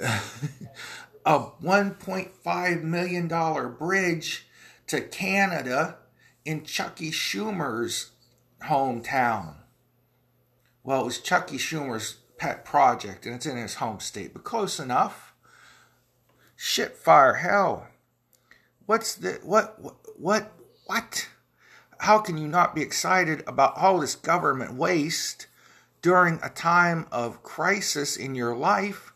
A 0.00 1.50
$1.5 1.62 2.82
million 2.82 3.72
bridge 3.78 4.46
to 4.86 5.00
Canada 5.00 5.98
in 6.44 6.64
Chucky 6.64 7.10
Schumer's 7.10 8.12
hometown. 8.64 9.56
Well, 10.82 11.02
it 11.02 11.04
was 11.04 11.20
Chucky 11.20 11.58
Schumer's 11.58 12.16
pet 12.38 12.64
project 12.64 13.26
and 13.26 13.34
it's 13.34 13.46
in 13.46 13.56
his 13.56 13.74
home 13.74 14.00
state, 14.00 14.32
but 14.32 14.44
close 14.44 14.80
enough. 14.80 15.34
Shit 16.56 16.96
fire 16.96 17.34
hell. 17.34 17.88
What's 18.86 19.14
the 19.14 19.38
what 19.42 19.78
what 20.18 20.52
what? 20.86 21.28
How 21.98 22.18
can 22.20 22.38
you 22.38 22.48
not 22.48 22.74
be 22.74 22.80
excited 22.80 23.42
about 23.46 23.76
all 23.76 23.98
this 23.98 24.14
government 24.14 24.74
waste 24.74 25.46
during 26.00 26.38
a 26.42 26.48
time 26.48 27.06
of 27.12 27.42
crisis 27.42 28.16
in 28.16 28.34
your 28.34 28.56
life 28.56 29.12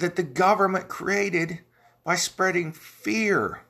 that 0.00 0.16
the 0.16 0.22
government 0.22 0.88
created 0.88 1.60
by 2.04 2.16
spreading 2.16 2.72
fear 2.72 3.60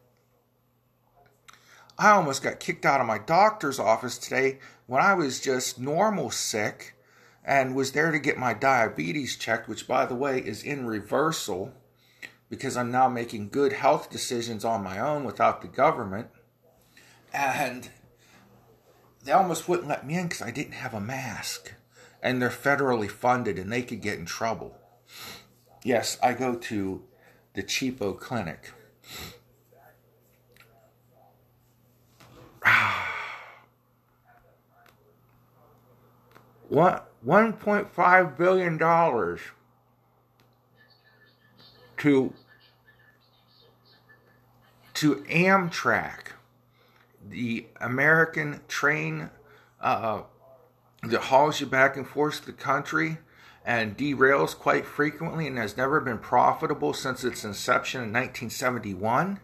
I 2.01 2.13
almost 2.13 2.43
got 2.43 2.61
kicked 2.61 2.87
out 2.87 3.03
of 3.03 3.07
my 3.07 3.19
doctor's 3.19 3.79
office 3.79 4.17
today 4.17 4.59
when 4.87 5.03
I 5.03 5.13
was 5.13 5.39
just 5.39 5.79
normal 5.79 6.31
sick 6.31 6.97
and 7.45 7.77
was 7.77 7.93
there 7.93 8.11
to 8.11 8.19
get 8.19 8.39
my 8.39 8.55
diabetes 8.55 9.37
checked, 9.37 9.69
which, 9.69 9.87
by 9.87 10.07
the 10.07 10.15
way, 10.15 10.39
is 10.39 10.63
in 10.63 10.87
reversal 10.87 11.75
because 12.49 12.75
I'm 12.75 12.91
now 12.91 13.11
making 13.11 13.51
good 13.51 13.75
health 13.75 14.09
decisions 14.09 14.65
on 14.65 14.83
my 14.83 14.99
own 14.99 15.25
without 15.25 15.61
the 15.61 15.69
government. 15.69 16.29
And 17.35 17.91
they 19.23 19.33
almost 19.33 19.69
wouldn't 19.69 19.89
let 19.89 20.07
me 20.07 20.17
in 20.17 20.29
because 20.29 20.41
I 20.41 20.51
didn't 20.51 20.73
have 20.73 20.95
a 20.95 21.01
mask. 21.01 21.75
And 22.23 22.41
they're 22.41 22.49
federally 22.49 23.11
funded 23.11 23.59
and 23.59 23.71
they 23.71 23.83
could 23.83 24.01
get 24.01 24.19
in 24.19 24.25
trouble. 24.25 24.79
Yes, 25.83 26.19
I 26.23 26.35
go 26.35 26.55
to 26.57 27.03
the 27.55 27.63
cheapo 27.63 28.19
clinic. 28.19 28.73
What 36.69 37.11
$1.5 37.27 38.37
billion 38.37 38.79
to 41.99 42.33
to 44.95 45.15
Amtrak, 45.17 46.33
the 47.29 47.67
American 47.81 48.61
train 48.69 49.31
uh, 49.81 50.23
that 51.03 51.21
hauls 51.23 51.61
you 51.61 51.67
back 51.67 51.97
and 51.97 52.07
forth 52.07 52.45
the 52.45 52.53
country 52.53 53.19
and 53.65 53.97
derails 53.97 54.57
quite 54.57 54.87
frequently 54.87 55.47
and 55.47 55.59
has 55.59 55.77
never 55.77 56.01
been 56.01 56.19
profitable 56.19 56.93
since 56.93 57.25
its 57.25 57.45
inception 57.45 58.01
in 58.01 58.09
1971. 58.09 59.41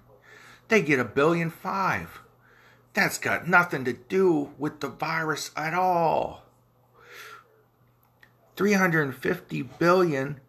They 0.68 0.83
get 0.83 0.98
a 0.98 1.05
billion 1.05 1.50
five. 1.50 2.20
That's 2.94 3.18
got 3.18 3.46
nothing 3.46 3.85
to 3.85 3.92
do 3.92 4.52
with 4.59 4.81
the 4.81 4.88
virus 4.88 5.50
at 5.57 5.74
all. 5.74 6.42
350 8.57 9.62
billion 9.62 10.40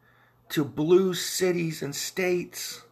to 0.50 0.64
blue 0.64 1.14
cities 1.14 1.82
and 1.82 1.94
states 1.94 2.84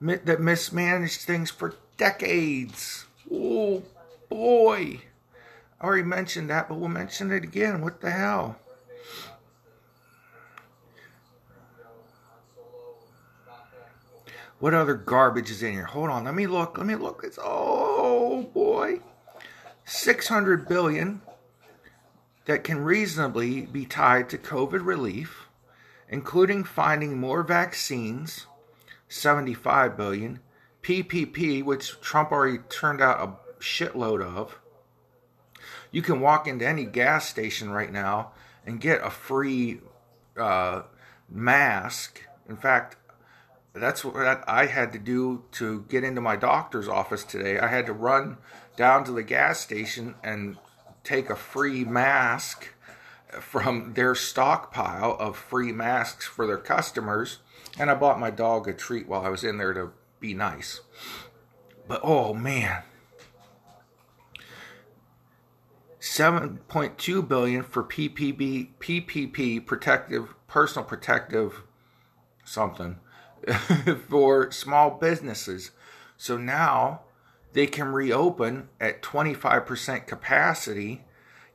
that 0.00 0.40
mismanaged 0.40 1.20
things 1.20 1.50
for 1.50 1.76
decades. 1.96 3.06
Oh 3.30 3.82
boy. 4.28 5.02
I 5.80 5.84
already 5.84 6.02
mentioned 6.02 6.50
that, 6.50 6.68
but 6.68 6.78
we'll 6.78 6.88
mention 6.88 7.30
it 7.30 7.44
again. 7.44 7.80
What 7.80 8.00
the 8.00 8.10
hell? 8.10 8.58
What 14.58 14.74
other 14.74 14.94
garbage 14.94 15.50
is 15.50 15.62
in 15.62 15.72
here? 15.72 15.84
Hold 15.84 16.10
on, 16.10 16.24
let 16.24 16.34
me 16.34 16.46
look. 16.46 16.78
Let 16.78 16.86
me 16.86 16.96
look. 16.96 17.22
It's 17.24 17.38
oh 17.42 18.50
boy. 18.54 19.00
600 19.84 20.68
billion 20.68 21.22
that 22.44 22.64
can 22.64 22.80
reasonably 22.80 23.62
be 23.62 23.86
tied 23.86 24.28
to 24.30 24.38
COVID 24.38 24.84
relief 24.84 25.48
including 26.08 26.64
finding 26.64 27.18
more 27.18 27.42
vaccines, 27.42 28.46
75 29.08 29.96
billion, 29.96 30.40
PPP, 30.82 31.62
which 31.62 32.00
Trump 32.00 32.32
already 32.32 32.58
turned 32.68 33.00
out 33.00 33.20
a 33.20 33.62
shitload 33.62 34.22
of. 34.22 34.58
You 35.90 36.02
can 36.02 36.20
walk 36.20 36.46
into 36.46 36.66
any 36.66 36.84
gas 36.84 37.28
station 37.28 37.70
right 37.70 37.92
now 37.92 38.32
and 38.64 38.80
get 38.80 39.04
a 39.04 39.10
free 39.10 39.80
uh, 40.36 40.82
mask. 41.28 42.22
In 42.48 42.56
fact, 42.56 42.96
that's 43.82 44.04
what 44.04 44.44
I 44.48 44.66
had 44.66 44.92
to 44.92 44.98
do 44.98 45.44
to 45.52 45.84
get 45.88 46.04
into 46.04 46.20
my 46.20 46.36
doctor's 46.36 46.88
office 46.88 47.24
today. 47.24 47.58
I 47.58 47.68
had 47.68 47.86
to 47.86 47.92
run 47.92 48.38
down 48.76 49.04
to 49.04 49.12
the 49.12 49.22
gas 49.22 49.60
station 49.60 50.14
and 50.22 50.56
take 51.04 51.30
a 51.30 51.36
free 51.36 51.84
mask 51.84 52.68
from 53.40 53.94
their 53.94 54.14
stockpile 54.14 55.16
of 55.18 55.36
free 55.36 55.72
masks 55.72 56.26
for 56.26 56.46
their 56.46 56.58
customers. 56.58 57.38
And 57.78 57.90
I 57.90 57.94
bought 57.94 58.18
my 58.18 58.30
dog 58.30 58.68
a 58.68 58.72
treat 58.72 59.06
while 59.06 59.24
I 59.24 59.28
was 59.28 59.44
in 59.44 59.58
there 59.58 59.74
to 59.74 59.92
be 60.20 60.34
nice. 60.34 60.80
But 61.86 62.00
oh 62.02 62.34
man. 62.34 62.82
7.2 66.00 67.28
billion 67.28 67.62
for 67.62 67.82
PPP 67.84 68.68
PPP 68.78 69.66
protective 69.66 70.34
personal 70.46 70.84
protective 70.84 71.62
something 72.44 72.98
for 74.08 74.50
small 74.50 74.90
businesses. 74.90 75.70
So 76.16 76.36
now 76.36 77.02
they 77.52 77.66
can 77.66 77.92
reopen 77.92 78.68
at 78.80 79.02
25% 79.02 80.06
capacity 80.06 81.04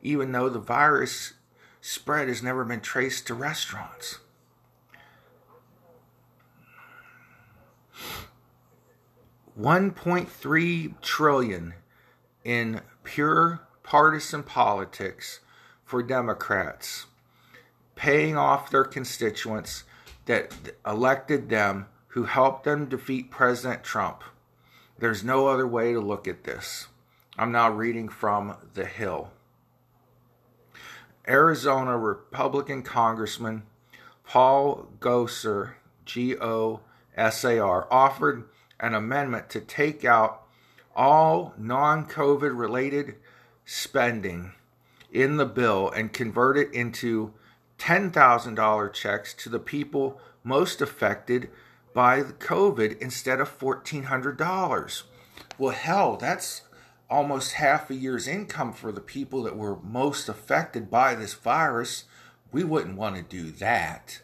even 0.04 0.32
though 0.32 0.50
the 0.50 0.60
virus 0.60 1.32
spread 1.80 2.28
has 2.28 2.42
never 2.42 2.64
been 2.64 2.80
traced 2.80 3.26
to 3.26 3.34
restaurants. 3.34 4.18
One 9.54 9.92
point 9.92 10.30
three 10.30 10.94
trillion 11.00 11.74
in 12.44 12.82
pure 13.02 13.66
partisan 13.82 14.42
politics 14.42 15.40
for 15.84 16.02
Democrats, 16.02 17.06
paying 17.94 18.36
off 18.36 18.70
their 18.70 18.84
constituents 18.84 19.84
that 20.26 20.52
elected 20.86 21.48
them, 21.48 21.86
who 22.08 22.24
helped 22.24 22.64
them 22.64 22.86
defeat 22.86 23.30
President 23.30 23.82
Trump. 23.82 24.22
There's 24.98 25.24
no 25.24 25.48
other 25.48 25.66
way 25.66 25.92
to 25.92 26.00
look 26.00 26.28
at 26.28 26.44
this. 26.44 26.86
I'm 27.36 27.50
now 27.50 27.70
reading 27.70 28.08
from 28.08 28.56
The 28.74 28.84
Hill. 28.86 29.30
Arizona 31.26 31.98
Republican 31.98 32.82
Congressman 32.82 33.64
Paul 34.24 34.88
Gosar, 35.00 35.74
G 36.04 36.36
O 36.36 36.80
S 37.16 37.44
A 37.44 37.58
R, 37.58 37.86
offered 37.90 38.44
an 38.80 38.94
amendment 38.94 39.48
to 39.50 39.60
take 39.60 40.04
out 40.04 40.42
all 40.94 41.54
non 41.58 42.06
COVID 42.06 42.58
related 42.58 43.16
spending 43.64 44.52
in 45.12 45.36
the 45.36 45.46
bill 45.46 45.90
and 45.90 46.12
convert 46.12 46.56
it 46.56 46.72
into 46.72 47.32
$10,000 47.84 48.92
checks 48.94 49.34
to 49.34 49.50
the 49.50 49.58
people 49.58 50.18
most 50.42 50.80
affected 50.80 51.50
by 51.92 52.22
COVID 52.22 52.98
instead 52.98 53.42
of 53.42 53.58
$1,400. 53.58 55.02
Well, 55.58 55.74
hell, 55.74 56.16
that's 56.16 56.62
almost 57.10 57.52
half 57.52 57.90
a 57.90 57.94
year's 57.94 58.26
income 58.26 58.72
for 58.72 58.90
the 58.90 59.02
people 59.02 59.42
that 59.42 59.58
were 59.58 59.76
most 59.82 60.30
affected 60.30 60.90
by 60.90 61.14
this 61.14 61.34
virus. 61.34 62.04
We 62.50 62.64
wouldn't 62.64 62.96
want 62.96 63.16
to 63.16 63.22
do 63.22 63.50
that. 63.50 64.22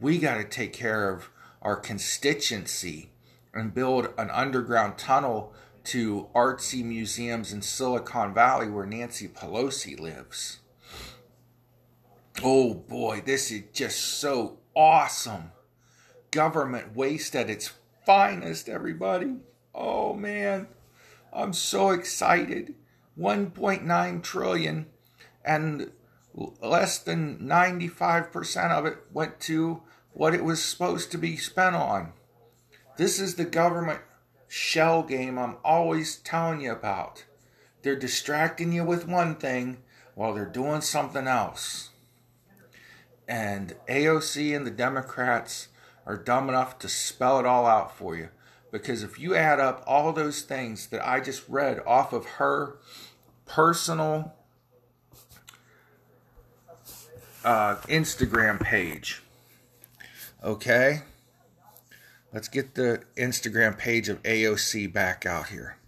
We 0.00 0.18
got 0.18 0.36
to 0.36 0.44
take 0.44 0.72
care 0.72 1.10
of 1.10 1.30
our 1.62 1.74
constituency 1.74 3.10
and 3.52 3.74
build 3.74 4.10
an 4.16 4.30
underground 4.30 4.96
tunnel 4.96 5.52
to 5.86 6.28
artsy 6.36 6.84
museums 6.84 7.52
in 7.52 7.62
Silicon 7.62 8.32
Valley 8.32 8.70
where 8.70 8.86
Nancy 8.86 9.26
Pelosi 9.26 9.98
lives. 9.98 10.60
Oh 12.42 12.74
boy, 12.74 13.22
this 13.24 13.50
is 13.50 13.62
just 13.72 13.98
so 13.98 14.58
awesome. 14.74 15.52
Government 16.30 16.94
waste 16.94 17.34
at 17.34 17.48
its 17.48 17.72
finest, 18.04 18.68
everybody. 18.68 19.36
Oh 19.74 20.12
man, 20.12 20.68
I'm 21.32 21.54
so 21.54 21.90
excited. 21.90 22.74
1.9 23.18 24.22
trillion 24.22 24.86
and 25.42 25.90
less 26.60 26.98
than 26.98 27.38
95% 27.38 28.70
of 28.70 28.84
it 28.84 28.98
went 29.10 29.40
to 29.40 29.82
what 30.12 30.34
it 30.34 30.44
was 30.44 30.62
supposed 30.62 31.10
to 31.12 31.18
be 31.18 31.36
spent 31.36 31.74
on. 31.74 32.12
This 32.98 33.18
is 33.18 33.36
the 33.36 33.46
government 33.46 34.00
shell 34.46 35.02
game 35.02 35.38
I'm 35.38 35.56
always 35.64 36.16
telling 36.16 36.60
you 36.60 36.72
about. 36.72 37.24
They're 37.82 37.96
distracting 37.96 38.72
you 38.72 38.84
with 38.84 39.08
one 39.08 39.36
thing 39.36 39.78
while 40.14 40.34
they're 40.34 40.44
doing 40.44 40.82
something 40.82 41.26
else. 41.26 41.90
And 43.28 43.74
AOC 43.88 44.54
and 44.54 44.66
the 44.66 44.70
Democrats 44.70 45.68
are 46.06 46.16
dumb 46.16 46.48
enough 46.48 46.78
to 46.78 46.88
spell 46.88 47.40
it 47.40 47.46
all 47.46 47.66
out 47.66 47.96
for 47.96 48.16
you. 48.16 48.28
Because 48.70 49.02
if 49.02 49.18
you 49.18 49.34
add 49.34 49.58
up 49.58 49.82
all 49.86 50.12
those 50.12 50.42
things 50.42 50.88
that 50.88 51.06
I 51.06 51.20
just 51.20 51.48
read 51.48 51.80
off 51.86 52.12
of 52.12 52.26
her 52.26 52.76
personal 53.46 54.34
uh, 57.44 57.76
Instagram 57.88 58.60
page, 58.60 59.22
okay? 60.44 61.02
Let's 62.32 62.48
get 62.48 62.74
the 62.74 63.02
Instagram 63.16 63.78
page 63.78 64.08
of 64.08 64.22
AOC 64.22 64.92
back 64.92 65.24
out 65.24 65.48
here. 65.48 65.78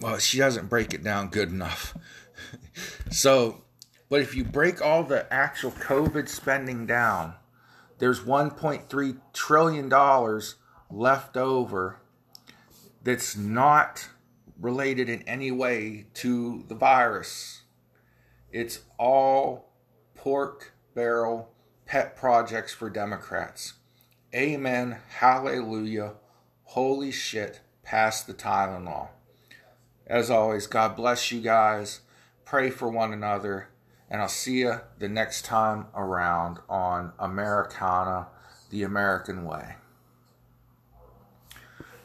Well, 0.00 0.18
she 0.18 0.38
doesn't 0.38 0.68
break 0.68 0.94
it 0.94 1.02
down 1.02 1.28
good 1.28 1.48
enough. 1.48 1.96
so, 3.10 3.62
but 4.08 4.20
if 4.20 4.34
you 4.34 4.44
break 4.44 4.80
all 4.80 5.02
the 5.02 5.32
actual 5.32 5.70
COVID 5.72 6.28
spending 6.28 6.86
down, 6.86 7.34
there's 7.98 8.20
1.3 8.20 9.20
trillion 9.32 9.88
dollars 9.88 10.56
left 10.90 11.36
over 11.36 12.00
that's 13.02 13.36
not 13.36 14.08
related 14.60 15.08
in 15.08 15.22
any 15.22 15.50
way 15.50 16.06
to 16.14 16.64
the 16.68 16.74
virus. 16.74 17.62
It's 18.50 18.80
all 18.98 19.72
pork 20.14 20.72
barrel 20.94 21.50
pet 21.86 22.16
projects 22.16 22.72
for 22.72 22.90
Democrats. 22.90 23.74
Amen. 24.34 24.98
Hallelujah. 25.08 26.14
Holy 26.64 27.10
shit. 27.10 27.60
Pass 27.82 28.22
the 28.22 28.34
Tylenol. 28.34 29.08
As 30.06 30.30
always, 30.30 30.66
God 30.66 30.96
bless 30.96 31.32
you 31.32 31.40
guys. 31.40 32.00
Pray 32.44 32.68
for 32.70 32.88
one 32.88 33.12
another. 33.12 33.68
And 34.10 34.22
I'll 34.22 34.28
see 34.28 34.60
you 34.60 34.80
the 34.98 35.08
next 35.08 35.44
time 35.44 35.86
around 35.94 36.60
on 36.68 37.12
Americana, 37.18 38.28
the 38.70 38.82
American 38.82 39.44
way. 39.44 39.74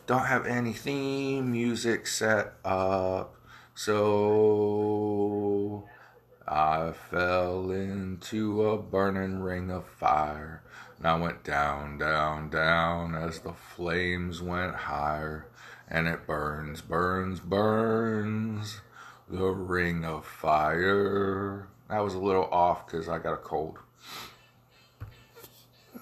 Don't 0.05 0.25
have 0.25 0.45
any 0.45 0.73
theme 0.73 1.53
music 1.53 2.07
set 2.07 2.55
up. 2.65 3.35
So 3.73 4.83
I 6.45 6.91
fell 6.91 7.71
into 7.71 8.65
a 8.65 8.77
burning 8.77 9.39
ring 9.39 9.71
of 9.71 9.87
fire. 9.87 10.61
And 10.97 11.07
I 11.07 11.17
went 11.17 11.45
down, 11.45 11.97
down, 11.97 12.49
down 12.49 13.15
as 13.15 13.39
the 13.39 13.53
flames 13.53 14.41
went 14.41 14.75
higher. 14.75 15.47
And 15.87 16.07
it 16.07 16.27
burns, 16.27 16.81
burns, 16.81 17.39
burns 17.39 18.81
the 19.29 19.47
ring 19.47 20.03
of 20.03 20.25
fire. 20.25 21.69
That 21.93 22.03
was 22.03 22.15
a 22.15 22.19
little 22.19 22.45
off 22.45 22.87
because 22.87 23.07
I 23.07 23.19
got 23.19 23.33
a 23.33 23.37
cold. 23.37 23.77